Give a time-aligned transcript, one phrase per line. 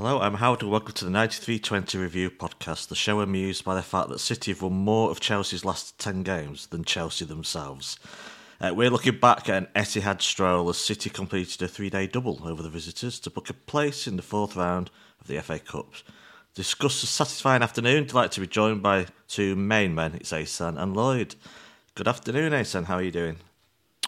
[0.00, 3.82] Hello, I'm Howard and welcome to the 9320 Review podcast, the show amused by the
[3.82, 7.98] fact that City have won more of Chelsea's last 10 games than Chelsea themselves.
[8.60, 12.40] Uh, we're looking back at an Etihad stroll as City completed a three day double
[12.44, 14.88] over the visitors to book a place in the fourth round
[15.20, 15.92] of the FA Cup.
[16.54, 18.06] Discuss a satisfying afternoon.
[18.06, 20.14] Delighted to be joined by two main men.
[20.14, 21.34] It's Asan and Lloyd.
[21.96, 22.84] Good afternoon, Asan.
[22.84, 23.38] How are you doing?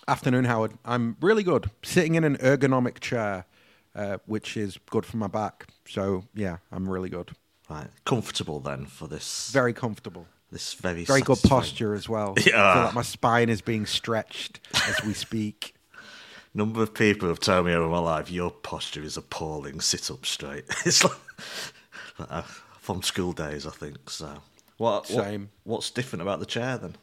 [0.07, 0.75] Afternoon, Howard.
[0.85, 1.69] I'm really good.
[1.83, 3.45] Sitting in an ergonomic chair,
[3.95, 5.67] uh, which is good for my back.
[5.87, 7.31] So yeah, I'm really good.
[7.69, 9.51] Right, comfortable then for this.
[9.53, 10.27] Very comfortable.
[10.51, 12.35] This very very good posture as well.
[12.45, 12.61] Yeah.
[12.71, 15.75] I feel like my spine is being stretched as we speak.
[16.55, 19.81] Number of people have told me over my life your posture is appalling.
[19.81, 20.65] Sit up straight.
[20.85, 21.17] It's like
[22.19, 22.43] uh,
[22.81, 24.11] from school days, I think.
[24.11, 24.27] So
[24.77, 25.09] what?
[25.11, 25.51] what- Same.
[25.63, 26.97] what's different about the chair then?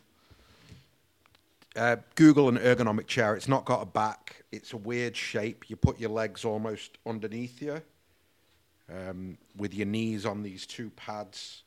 [1.77, 3.35] Uh, Google an ergonomic chair.
[3.35, 4.43] It's not got a back.
[4.51, 5.69] It's a weird shape.
[5.69, 7.81] You put your legs almost underneath you,
[8.91, 11.61] um, with your knees on these two pads,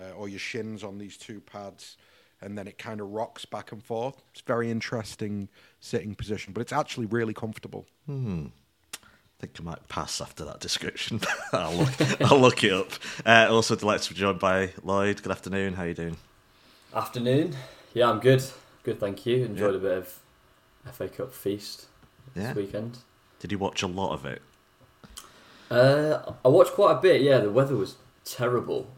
[0.00, 1.98] uh, or your shins on these two pads,
[2.40, 4.22] and then it kind of rocks back and forth.
[4.32, 7.86] It's a very interesting sitting position, but it's actually really comfortable.
[8.06, 8.46] Hmm.
[8.94, 11.20] I think I might pass after that description.
[11.52, 12.22] I'll look.
[12.22, 12.92] I'll look it up.
[13.26, 15.22] Uh, also, delighted to be joined by Lloyd.
[15.22, 15.74] Good afternoon.
[15.74, 16.16] How are you doing?
[16.94, 17.54] Afternoon.
[17.92, 18.42] Yeah, I'm good.
[18.84, 19.44] Good, thank you.
[19.44, 19.78] Enjoyed Yeah.
[19.78, 20.18] a bit of
[20.92, 21.86] FA Cup feast
[22.34, 22.48] Yeah.
[22.48, 22.98] this weekend.
[23.38, 24.42] Did you watch a lot of it?
[25.70, 27.22] Uh, I watched quite a bit.
[27.22, 28.88] Yeah, the weather was terrible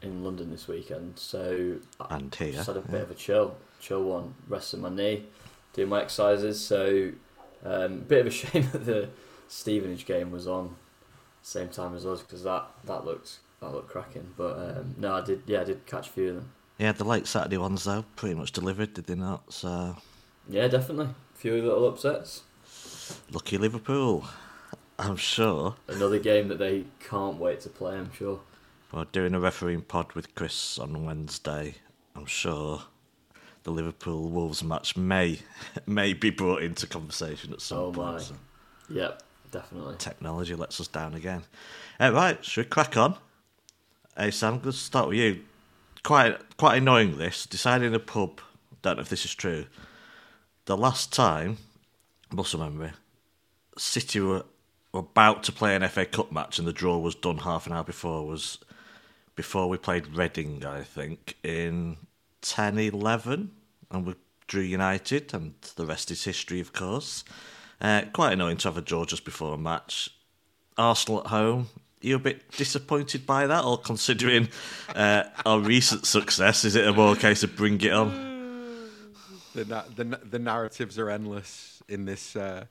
[0.00, 2.98] in London this weekend, so I And here, just had a bit yeah.
[3.00, 4.34] of a chill, chill one.
[4.48, 5.26] Resting my knee,
[5.74, 6.64] doing my exercises.
[6.64, 7.12] So,
[7.64, 9.10] um, bit of a shame that the
[9.48, 10.76] Stevenage game was on
[11.42, 14.32] same time as us because that that looked that looked cracking.
[14.36, 15.42] But um, no, I did.
[15.46, 16.52] Yeah, I did catch a few of them.
[16.82, 19.52] Yeah, the late Saturday ones though pretty much delivered, did they not?
[19.52, 19.96] So
[20.48, 21.06] Yeah, definitely.
[21.06, 22.42] A few little upsets.
[23.30, 24.24] lucky Liverpool.
[24.98, 25.76] I'm sure.
[25.86, 28.40] Another game that they can't wait to play, I'm sure.
[28.92, 31.76] We're doing a refereeing pod with Chris on Wednesday.
[32.16, 32.82] I'm sure
[33.62, 35.38] the Liverpool Wolves match may
[35.86, 38.14] may be brought into conversation at some Oh point.
[38.14, 38.18] my.
[38.18, 38.34] so
[38.90, 39.94] Yep, definitely.
[39.98, 41.42] Technology lets us down again.
[42.00, 43.16] Uh, right, should we crack on?
[44.16, 45.42] Hey Sam, let's start with you.
[46.02, 47.46] Quite quite annoying this.
[47.46, 48.40] Deciding in a pub,
[48.82, 49.66] don't know if this is true.
[50.64, 51.58] The last time,
[52.32, 52.92] muscle memory,
[53.76, 54.44] City were,
[54.92, 57.72] were about to play an FA Cup match and the draw was done half an
[57.72, 58.58] hour before was
[59.34, 61.96] before we played Reading, I think, in
[62.42, 63.50] 10 11.
[63.90, 64.14] And we
[64.46, 67.24] drew United, and the rest is history, of course.
[67.80, 70.10] Uh, quite annoying to have a draw just before a match.
[70.76, 71.68] Arsenal at home.
[72.02, 74.48] You a bit disappointed by that, or considering
[74.96, 78.10] uh, our recent success, is it a more case of bring it on?
[79.54, 82.64] The na- the the narratives are endless in this uh,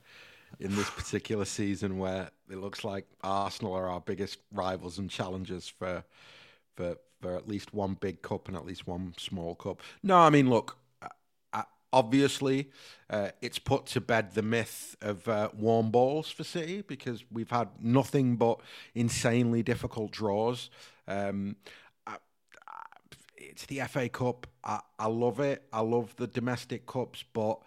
[0.60, 5.66] in this particular season, where it looks like Arsenal are our biggest rivals and challengers
[5.66, 6.04] for
[6.76, 9.80] for for at least one big cup and at least one small cup.
[10.02, 10.76] No, I mean, look,
[11.92, 12.70] obviously,
[13.10, 17.50] uh, it's put to bed the myth of uh, warm balls for City because we've
[17.50, 18.60] had nothing but
[18.94, 20.70] insanely difficult draws.
[21.08, 21.56] Um,
[23.52, 24.46] it's the FA Cup.
[24.64, 25.62] I, I love it.
[25.72, 27.60] I love the domestic cups, but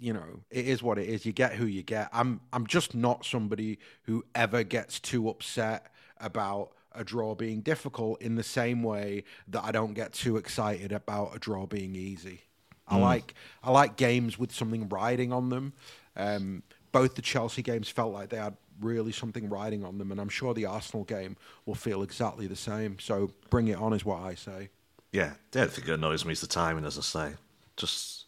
[0.00, 1.26] you know it is what it is.
[1.26, 2.08] You get who you get.
[2.12, 8.20] I'm I'm just not somebody who ever gets too upset about a draw being difficult
[8.20, 12.47] in the same way that I don't get too excited about a draw being easy.
[12.90, 15.72] I like I like games with something riding on them.
[16.16, 16.62] Um,
[16.92, 20.28] both the Chelsea games felt like they had really something riding on them, and I'm
[20.28, 22.98] sure the Arsenal game will feel exactly the same.
[22.98, 24.70] So bring it on, is what I say.
[25.12, 27.34] Yeah, the only thing that annoys me is the timing, as I say.
[27.76, 28.26] Just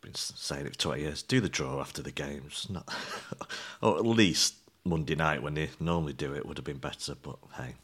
[0.00, 1.22] been saying it for 20 years.
[1.22, 2.66] Do the draw after the games.
[2.70, 2.88] Not,
[3.82, 4.54] or at least
[4.84, 7.74] Monday night when they normally do it would have been better, but hey.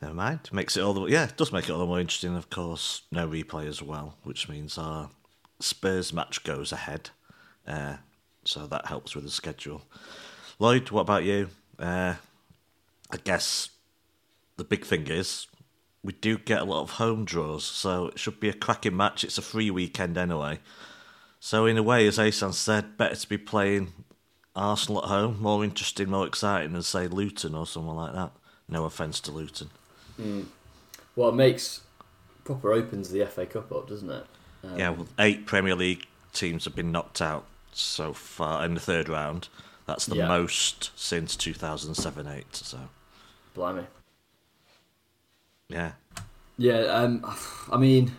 [0.00, 0.48] Never mind.
[0.52, 3.02] Makes it all the yeah, it does make it all the more interesting, of course.
[3.10, 5.10] No replay as well, which means our
[5.60, 7.10] Spurs match goes ahead.
[7.66, 7.96] Uh,
[8.44, 9.82] so that helps with the schedule.
[10.58, 11.50] Lloyd, what about you?
[11.78, 12.14] Uh,
[13.10, 13.70] I guess
[14.56, 15.46] the big thing is
[16.02, 19.24] we do get a lot of home draws, so it should be a cracking match.
[19.24, 20.60] It's a free weekend anyway.
[21.40, 23.92] So in a way, as Asan said, better to be playing
[24.54, 28.32] Arsenal at home, more interesting, more exciting than say Luton or someone like that.
[28.68, 29.70] No offence to Luton.
[31.16, 31.82] Well, it makes
[32.44, 34.26] proper opens the FA Cup up, doesn't it?
[34.64, 38.80] Um, Yeah, well, eight Premier League teams have been knocked out so far in the
[38.80, 39.48] third round.
[39.86, 40.28] That's the Yeah.
[40.28, 42.44] most since 2007-8.
[42.56, 42.78] So
[43.54, 43.86] Blimey.
[45.68, 45.92] yeah,
[46.56, 47.24] Yeah, um,
[47.72, 48.16] I mean,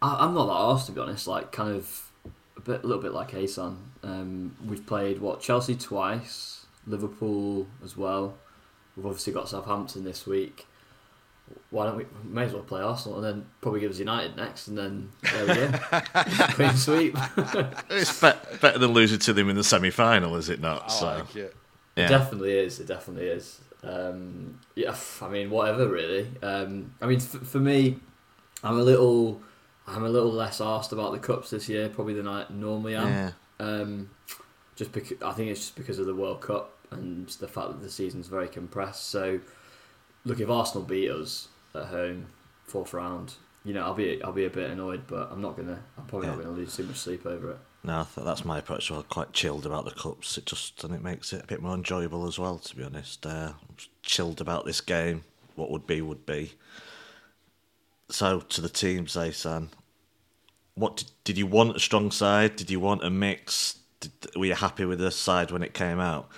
[0.00, 1.26] I, I'm not that arsed to be honest.
[1.26, 2.10] Like, kind of
[2.56, 3.76] a bit, a little bit like Asan.
[4.02, 8.34] Um, we've played what Chelsea twice, Liverpool as well.
[8.98, 10.66] We've obviously got Southampton this week.
[11.70, 12.04] Why don't we?
[12.24, 15.46] May as well play Arsenal and then probably give us United next, and then there
[15.46, 15.78] we go,
[16.54, 17.16] clean sweep.
[17.90, 20.82] It's be- better than losing to them in the semi final, is it not?
[20.86, 21.56] I so, like it.
[21.96, 22.80] It definitely is.
[22.80, 23.60] It definitely is.
[23.84, 26.28] Um, yeah, I mean, whatever really.
[26.42, 27.98] Um, I mean, f- for me,
[28.64, 29.40] I'm a little,
[29.86, 33.08] I'm a little less asked about the cups this year, probably than I normally am.
[33.08, 33.30] yeah.
[33.60, 34.10] Um,
[34.76, 37.82] just because I think it's just because of the World Cup and the fact that
[37.82, 39.08] the season's very compressed.
[39.08, 39.40] So,
[40.24, 42.26] look, if Arsenal beat us at home,
[42.64, 45.82] fourth round, you know, I'll be I'll be a bit annoyed, but I'm not gonna.
[45.96, 47.58] I'm probably not gonna lose too much sleep over it.
[47.84, 48.90] No, that's my approach.
[48.90, 50.36] Well, quite chilled about the cups.
[50.38, 52.58] It just and it makes it a bit more enjoyable as well.
[52.58, 53.52] To be honest, uh,
[54.02, 55.24] chilled about this game.
[55.54, 56.52] What would be would be.
[58.10, 59.68] So to the teams, Zaysan,
[60.74, 61.76] what did, did you want?
[61.76, 62.56] A strong side?
[62.56, 63.78] Did you want a mix?
[64.00, 66.28] Did, were you happy with the side when it came out?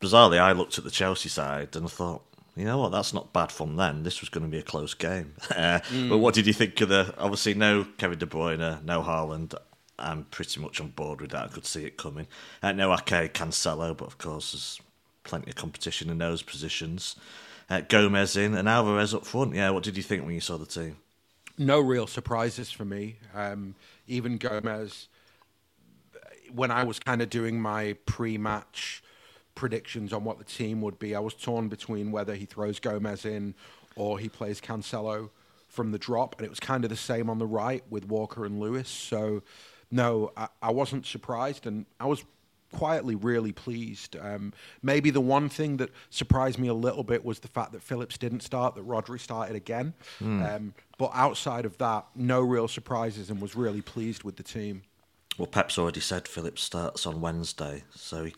[0.00, 2.22] Bizarrely, I looked at the Chelsea side and I thought,
[2.54, 4.02] you know what, that's not bad from them.
[4.02, 5.34] This was going to be a close game.
[5.56, 7.14] Uh, But what did you think of the?
[7.18, 9.54] Obviously, no Kevin De Bruyne, no Haaland.
[9.98, 11.44] I'm pretty much on board with that.
[11.44, 12.26] I could see it coming.
[12.62, 14.80] Uh, no Ake, Cancelo, but of course, there's
[15.24, 17.16] plenty of competition in those positions.
[17.70, 19.54] Uh, Gomez in and Alvarez up front.
[19.54, 20.96] Yeah, what did you think when you saw the team?
[21.58, 23.16] No real surprises for me.
[23.34, 23.74] Um,
[24.06, 25.08] even Gomez,
[26.54, 29.02] when I was kind of doing my pre-match
[29.56, 33.24] predictions on what the team would be, I was torn between whether he throws Gomez
[33.24, 33.56] in
[33.96, 35.30] or he plays Cancelo
[35.68, 38.44] from the drop, and it was kind of the same on the right with Walker
[38.44, 38.88] and Lewis.
[38.88, 39.42] So,
[39.90, 42.24] no, I, I wasn't surprised, and I was
[42.72, 44.16] quietly really pleased.
[44.20, 47.82] Um, maybe the one thing that surprised me a little bit was the fact that
[47.82, 49.94] Phillips didn't start, that Rodri started again.
[50.44, 54.82] Um, but outside of that, no real surprises, and was really pleased with the team.
[55.38, 58.34] Well, Pep's already said Phillips starts on Wednesday, so he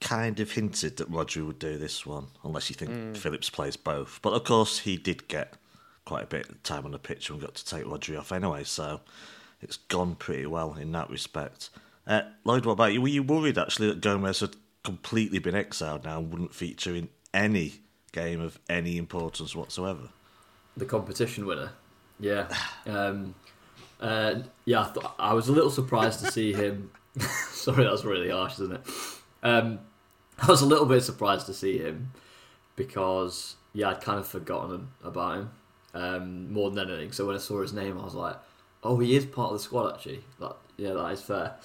[0.00, 4.20] kind of hinted that Rodri would do this one, unless you think Phillips plays both.
[4.22, 5.54] But of course, he did get
[6.04, 8.64] quite a bit of time on the pitch and got to take Rodri off anyway,
[8.64, 9.00] so
[9.60, 11.70] it's gone pretty well in that respect.
[12.06, 13.02] Uh, Lloyd, what about you?
[13.02, 17.08] Were you worried actually that Gomez had completely been exiled now and wouldn't feature in
[17.34, 17.74] any
[18.12, 20.08] game of any importance whatsoever?
[20.76, 21.70] the competition winner.
[22.18, 22.48] Yeah,
[22.86, 23.34] um,
[24.00, 24.82] uh, yeah.
[24.82, 26.90] I, th- I was a little surprised to see him.
[27.52, 28.80] Sorry, that's really harsh, isn't it?
[29.42, 29.78] Um,
[30.42, 32.12] I was a little bit surprised to see him
[32.76, 35.50] because yeah, I'd kind of forgotten about him
[35.94, 37.12] um, more than anything.
[37.12, 38.36] So when I saw his name, I was like,
[38.82, 41.56] "Oh, he is part of the squad." Actually, that yeah, that is fair.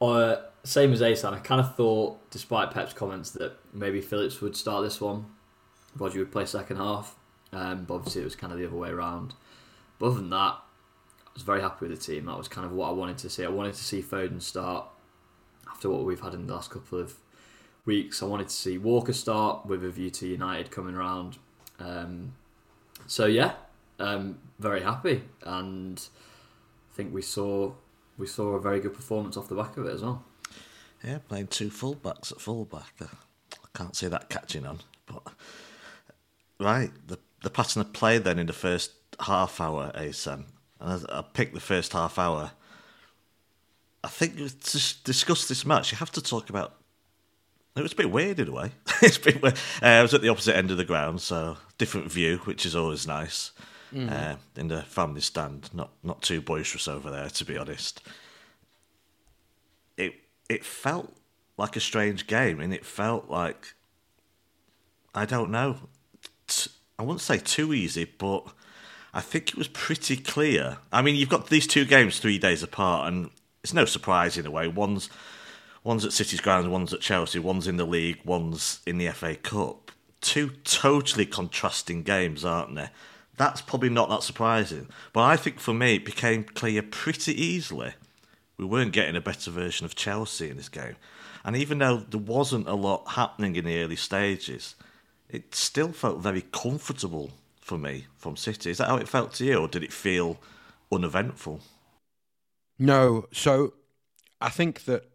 [0.00, 4.56] Uh, same as Asan, I kind of thought, despite Pep's comments, that maybe Phillips would
[4.56, 5.26] start this one.
[5.96, 7.16] Rodri would play second half.
[7.52, 9.34] Um, but obviously, it was kind of the other way around.
[9.98, 10.56] But other than that,
[11.26, 12.26] I was very happy with the team.
[12.26, 13.44] That was kind of what I wanted to see.
[13.44, 14.86] I wanted to see Foden start
[15.70, 17.14] after what we've had in the last couple of
[17.88, 18.22] weeks.
[18.22, 21.38] I wanted to see Walker start with a view to United coming around.
[21.80, 22.34] Um,
[23.06, 23.54] so yeah,
[23.98, 26.00] um, very happy, and
[26.92, 27.72] I think we saw
[28.16, 30.22] we saw a very good performance off the back of it as well.
[31.02, 32.92] Yeah, playing two fullbacks at fullback.
[33.00, 33.06] Uh,
[33.52, 34.80] I can't see that catching on.
[35.06, 35.22] But
[36.60, 40.44] right, the the pattern of play then in the first half hour, Asan,
[40.78, 42.52] and I, I picked the first half hour.
[44.04, 46.74] I think to discuss this match, you have to talk about.
[47.78, 48.72] It was a bit weird in a way.
[49.02, 49.54] it's a bit weird.
[49.82, 52.74] Uh, I was at the opposite end of the ground, so different view, which is
[52.76, 53.52] always nice.
[53.96, 58.02] Uh, in the family stand, not not too boisterous over there, to be honest
[59.98, 60.14] it
[60.48, 61.12] it felt
[61.58, 63.74] like a strange game, and it felt like
[65.14, 65.76] I don't know.
[66.46, 68.46] T- I wouldn't say too easy, but
[69.12, 70.78] I think it was pretty clear.
[70.92, 73.30] I mean, you've got these two games three days apart, and
[73.62, 74.68] it's no surprise in a way.
[74.68, 75.10] One's
[75.88, 79.34] one's at City's grounds, one's at Chelsea, one's in the league, one's in the FA
[79.34, 79.90] Cup.
[80.20, 82.90] Two totally contrasting games, aren't they?
[83.38, 84.88] That's probably not that surprising.
[85.14, 87.94] But I think for me, it became clear pretty easily
[88.58, 90.96] we weren't getting a better version of Chelsea in this game.
[91.42, 94.74] And even though there wasn't a lot happening in the early stages,
[95.30, 97.30] it still felt very comfortable
[97.62, 98.70] for me from City.
[98.70, 100.38] Is that how it felt to you, or did it feel
[100.92, 101.60] uneventful?
[102.78, 103.72] No, so
[104.38, 105.08] I think that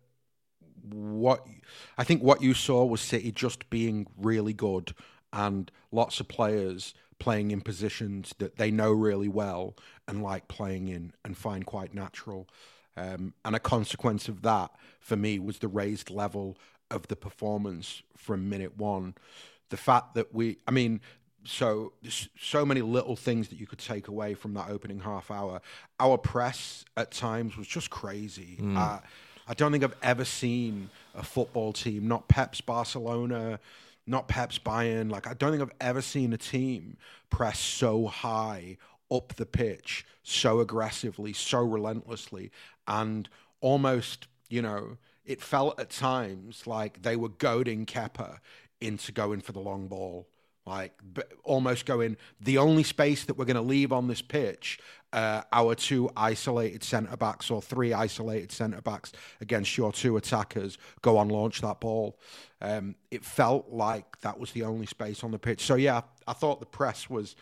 [0.84, 1.46] what
[1.98, 4.94] I think what you saw was City just being really good
[5.32, 9.76] and lots of players playing in positions that they know really well
[10.08, 12.48] and like playing in and find quite natural.
[12.96, 16.58] Um, and a consequence of that for me was the raised level
[16.92, 19.16] of the performance from minute one.
[19.70, 21.02] The fact that we, I mean,
[21.46, 21.94] so
[22.40, 25.62] so many little things that you could take away from that opening half hour.
[26.00, 28.60] Our press at times was just crazy.
[28.78, 29.00] Uh,
[29.48, 33.60] I don't think I've ever seen a football team, not Pep's Barcelona,
[34.08, 35.12] not Pep's Bayern.
[35.12, 36.98] Like I don't think I've ever seen a team
[37.30, 38.78] press so high
[39.12, 42.52] up the pitch, so aggressively, so relentlessly,
[42.88, 43.30] and
[43.62, 48.40] almost, you know, it felt at times like they were goading Kepa
[48.82, 50.28] into going for the long ball
[50.66, 50.94] like
[51.44, 54.80] almost going the only space that we're going to leave on this pitch
[55.12, 60.80] uh, our two isolated centre backs or three isolated centre backs against your two attackers.
[61.04, 62.18] Go on launch that ball.
[62.62, 65.64] Um, it felt like that was the only space on the pitch.
[65.64, 67.36] So yeah i thought the press was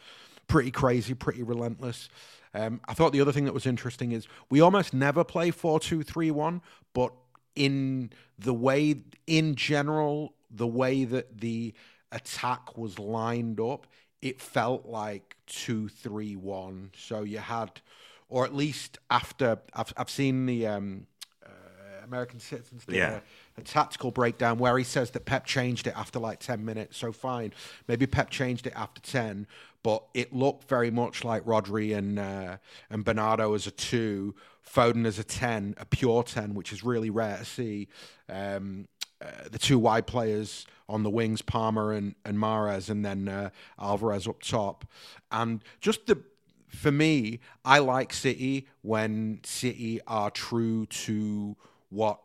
[0.47, 2.09] pretty crazy pretty relentless.
[2.53, 6.61] Um, i thought the other thing that was interesting is we almost never play 4-2-3-1
[6.93, 7.13] but
[7.55, 11.73] in the way in general the way that the
[12.11, 13.87] attack was lined up,
[14.21, 16.91] it felt like two, three, one.
[16.95, 17.81] So you had,
[18.29, 21.07] or at least after I've I've seen the um,
[21.43, 23.19] uh, American Citizens yeah.
[23.57, 26.97] a, a, tactical breakdown where he says that Pep changed it after like ten minutes.
[26.97, 27.53] So fine,
[27.87, 29.47] maybe Pep changed it after ten,
[29.81, 32.57] but it looked very much like Rodri and uh,
[32.89, 34.35] and Bernardo as a two,
[34.67, 37.87] Foden as a ten, a pure ten, which is really rare to see.
[38.29, 38.87] Um,
[39.21, 43.49] uh, the two wide players on the wings, Palmer and, and Mahrez, and then uh,
[43.79, 44.85] Alvarez up top.
[45.31, 46.21] And just the
[46.67, 51.55] for me, I like City when City are true to
[51.89, 52.19] what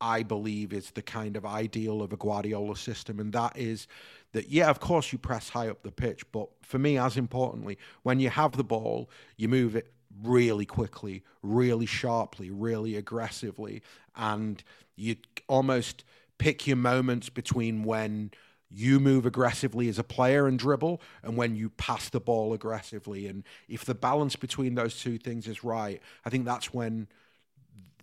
[0.00, 3.86] I believe is the kind of ideal of a Guardiola system, and that is
[4.32, 7.78] that yeah, of course you press high up the pitch, but for me, as importantly,
[8.02, 9.92] when you have the ball, you move it
[10.22, 13.82] really quickly, really sharply, really aggressively,
[14.16, 14.64] and
[14.96, 15.16] you
[15.48, 16.04] almost
[16.38, 18.30] pick your moments between when
[18.70, 23.26] you move aggressively as a player and dribble and when you pass the ball aggressively.
[23.26, 27.06] And if the balance between those two things is right i think that's when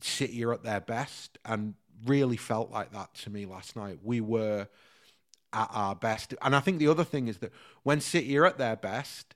[0.02, 1.38] city are at their best.
[1.44, 4.00] And really felt like that to me last night.
[4.02, 4.70] We were
[5.52, 6.34] at our best.
[6.42, 7.52] And i think the other thing is that
[7.84, 9.36] when city are at their best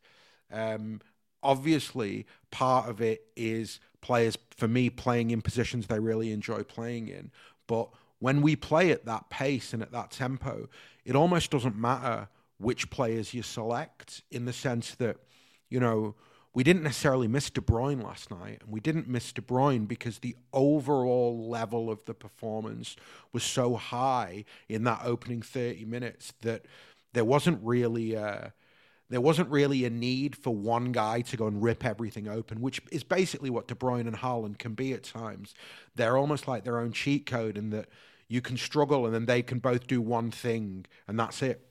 [0.52, 1.02] um,
[1.42, 7.08] obviously part of it is players for me playing in positions they really enjoy playing
[7.08, 7.32] in.
[7.68, 7.90] But
[8.24, 10.70] when we play at that pace and at that tempo,
[11.04, 15.18] it almost doesn't matter which players you select in the sense that,
[15.70, 16.16] you know,
[16.54, 20.20] we didn't necessarily miss De Bruyne last night, and we didn't miss De Bruyne because
[20.20, 22.96] the overall level of the performance
[23.34, 26.66] was so high in that opening 30 minutes that
[27.12, 28.54] there wasn't really a,
[29.10, 32.80] there wasn't really a need for one guy to go and rip everything open, which
[32.90, 35.54] is basically what De Bruyne and Haaland can be at times.
[35.94, 37.90] They're almost like their own cheat code in that
[38.28, 41.62] you can struggle and then they can both do one thing and that's it.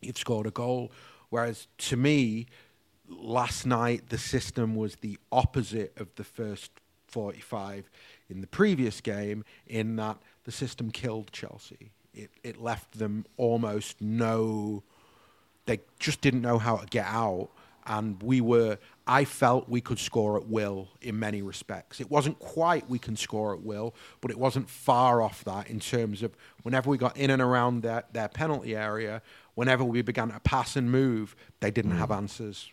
[0.00, 0.92] You've scored a goal.
[1.30, 2.46] Whereas to me,
[3.08, 6.70] last night the system was the opposite of the first
[7.08, 7.88] 45
[8.28, 11.92] in the previous game, in that the system killed Chelsea.
[12.12, 14.82] It, it left them almost no,
[15.66, 17.50] they just didn't know how to get out
[17.86, 22.00] and we were I felt we could score at will in many respects.
[22.00, 25.78] It wasn't quite we can score at will, but it wasn't far off that in
[25.78, 29.20] terms of whenever we got in and around their, their penalty area,
[29.54, 31.98] whenever we began to pass and move, they didn't mm.
[31.98, 32.70] have answers.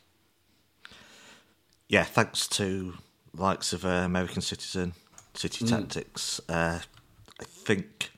[1.89, 2.94] Yeah, thanks to
[3.34, 4.94] the likes of uh, American Citizen,
[5.34, 5.70] City mm.
[5.70, 6.39] Tactics.
[6.48, 6.80] Uh,
[7.39, 8.12] I think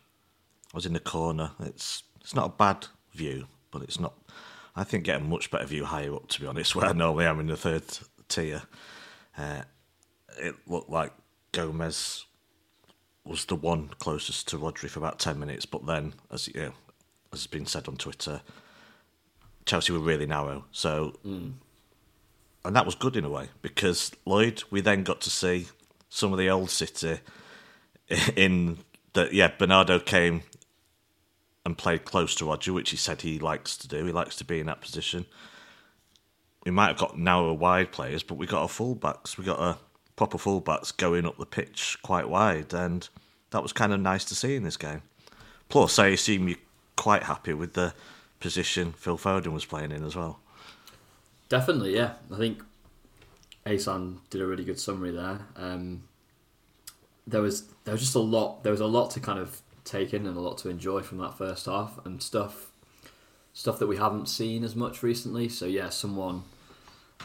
[0.71, 1.51] I was in the corner.
[1.61, 4.13] It's it's not a bad view, but it's not
[4.75, 7.25] I think get a much better view higher up, to be honest, where I normally
[7.25, 7.83] am in the third
[8.27, 8.63] tier.
[9.37, 9.61] Uh,
[10.37, 11.13] it looked like
[11.51, 12.25] Gomez
[13.25, 16.71] was the one closest to Rodri for about 10 minutes, but then, as you know,
[17.31, 18.41] as has been said on Twitter,
[19.65, 20.65] Chelsea were really narrow.
[20.71, 21.53] So, mm.
[22.65, 25.67] and that was good in a way because Lloyd, we then got to see
[26.09, 27.19] some of the old City
[28.35, 28.79] in
[29.13, 29.33] that.
[29.33, 30.43] Yeah, Bernardo came
[31.65, 34.05] and played close to Rodri, which he said he likes to do.
[34.05, 35.25] He likes to be in that position.
[36.65, 39.37] We might have got narrow wide players, but we got our fullbacks.
[39.37, 39.77] We got a
[40.15, 43.07] proper fullbacks going up the pitch quite wide, and
[43.51, 45.01] that was kind of nice to see in this game.
[45.69, 46.57] Plus, I assume you're
[46.95, 47.93] quite happy with the
[48.39, 50.39] position Phil Foden was playing in as well.
[51.49, 52.13] Definitely, yeah.
[52.31, 52.61] I think
[53.65, 55.39] Asan did a really good summary there.
[55.55, 56.03] Um,
[57.25, 58.63] there was there was just a lot.
[58.63, 61.17] There was a lot to kind of take in and a lot to enjoy from
[61.19, 62.71] that first half and stuff
[63.53, 65.47] stuff that we haven't seen as much recently.
[65.47, 66.43] So yeah, someone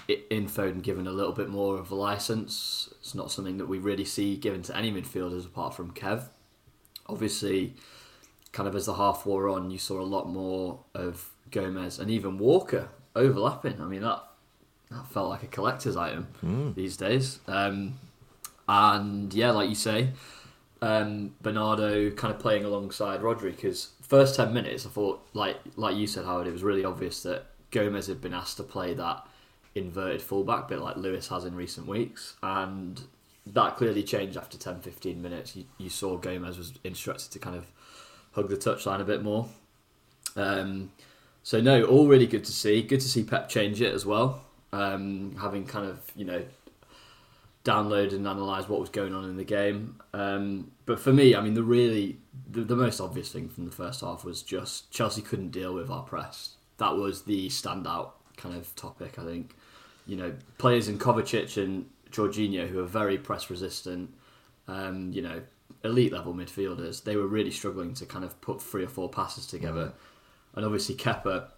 [0.09, 2.93] in Foden given a little bit more of a license.
[3.01, 6.25] It's not something that we really see given to any midfielders apart from Kev.
[7.07, 7.75] Obviously,
[8.53, 12.11] kind of as the half wore on, you saw a lot more of Gomez and
[12.11, 13.81] even Walker overlapping.
[13.81, 14.23] I mean that
[14.91, 16.75] that felt like a collector's item mm.
[16.75, 17.41] these days.
[17.47, 17.99] Um,
[18.69, 20.11] and yeah, like you say,
[20.81, 25.97] um, Bernardo kind of playing alongside Rodri because first ten minutes I thought like like
[25.97, 29.27] you said Howard it was really obvious that Gomez had been asked to play that
[29.75, 33.03] inverted fullback bit like Lewis has in recent weeks and
[33.47, 35.57] that clearly changed after 10-15 minutes.
[35.57, 37.65] You, you saw Gomez was instructed to kind of
[38.33, 39.49] hug the touchline a bit more.
[40.37, 40.93] Um,
[41.43, 42.83] so no all really good to see.
[42.83, 46.43] Good to see Pep change it as well um, having kind of you know
[47.65, 50.01] download and analyze what was going on in the game.
[50.15, 52.19] Um, but for me, I mean, the really
[52.51, 55.91] the, the, most obvious thing from the first half was just Chelsea couldn't deal with
[55.91, 56.57] our press.
[56.79, 59.19] That was the standout kind of topic.
[59.19, 59.55] I think
[60.07, 64.15] you know players in Kovacic and Jorginho who are very press resistant.
[64.67, 65.43] Um, you know,
[65.85, 67.05] elite level midfielders.
[67.05, 69.93] They were really struggling to kind of put three or four passes together.
[70.55, 71.49] And obviously Kepa,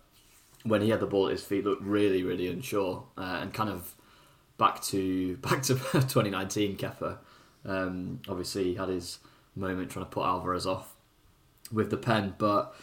[0.64, 3.70] when he had the ball at his feet, looked really, really unsure uh, and kind
[3.70, 3.94] of
[4.60, 7.18] back to back to 2019 Kepa.
[7.64, 9.18] Um, obviously, he had his
[9.56, 10.94] moment trying to put Alvarez off
[11.72, 12.74] with the pen, but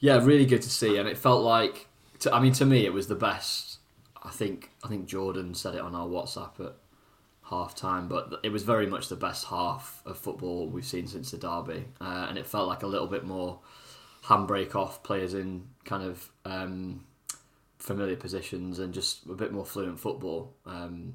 [0.00, 0.96] yeah, really good to see.
[0.96, 1.86] And it felt like,
[2.20, 3.78] to, I mean, to me, it was the best.
[4.20, 6.74] I think I think Jordan said it on our WhatsApp at
[7.44, 11.30] half time, but it was very much the best half of football we've seen since
[11.30, 13.60] the derby, uh, and it felt like a little bit more
[14.24, 17.04] handbrake off players in kind of um,
[17.78, 20.52] familiar positions and just a bit more fluent football.
[20.66, 21.14] Um,